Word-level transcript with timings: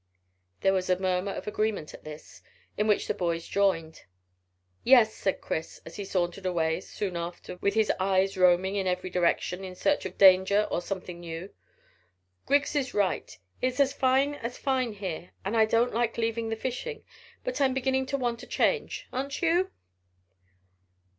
There 0.61 0.73
was 0.73 0.89
a 0.89 0.97
murmur 0.97 1.31
of 1.31 1.45
agreement 1.45 1.93
at 1.93 2.03
this, 2.03 2.41
in 2.75 2.87
which 2.87 3.05
the 3.05 3.13
boys 3.13 3.47
joined. 3.47 4.01
"Yes," 4.83 5.13
said 5.13 5.41
Chris, 5.41 5.79
as 5.85 5.97
he 5.97 6.05
sauntered 6.05 6.47
away 6.47 6.79
soon 6.81 7.15
after 7.15 7.57
with 7.57 7.75
his 7.75 7.91
eyes 7.99 8.35
roaming 8.35 8.77
in 8.77 8.87
every 8.87 9.11
direction 9.11 9.63
in 9.63 9.75
search 9.75 10.07
of 10.07 10.17
danger 10.17 10.63
or 10.71 10.81
something 10.81 11.19
new. 11.19 11.53
"Griggs 12.47 12.75
is 12.75 12.95
right. 12.95 13.37
It's 13.61 13.79
as 13.79 13.93
fine 13.93 14.33
as 14.33 14.57
fine 14.57 14.93
here, 14.93 15.33
and 15.45 15.55
I 15.55 15.65
don't 15.65 15.93
like 15.93 16.17
leaving 16.17 16.49
the 16.49 16.55
fishing; 16.55 17.03
but 17.43 17.61
I 17.61 17.65
am 17.65 17.75
beginning 17.75 18.07
to 18.07 18.17
want 18.17 18.41
a 18.41 18.47
change, 18.47 19.07
aren't 19.13 19.43
you?" 19.43 19.69